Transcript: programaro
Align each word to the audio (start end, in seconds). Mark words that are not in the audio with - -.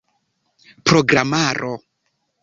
programaro 0.87 1.73